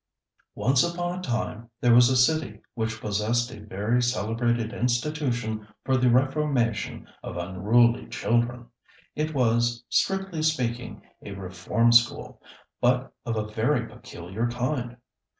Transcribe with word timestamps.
Once 0.55 0.83
upon 0.83 1.19
a 1.19 1.21
time 1.21 1.69
there 1.79 1.93
was 1.93 2.09
a 2.09 2.17
city 2.17 2.59
which 2.73 2.99
possessed 2.99 3.51
a 3.51 3.59
very 3.63 4.01
celebrated 4.01 4.73
institution 4.73 5.67
for 5.83 5.95
the 5.95 6.09
reformation 6.09 7.07
of 7.21 7.37
unruly 7.37 8.07
children. 8.07 8.65
It 9.15 9.35
was, 9.35 9.83
strictly 9.89 10.41
speaking, 10.41 11.03
a 11.21 11.33
Reform 11.33 11.91
School, 11.91 12.41
but 12.81 13.13
of 13.27 13.35
a 13.35 13.49
very 13.53 13.87
peculiar 13.87 14.47
kind. 14.49 14.97